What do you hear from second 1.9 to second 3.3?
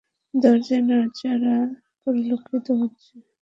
পরিলক্ষিত হচ্ছে।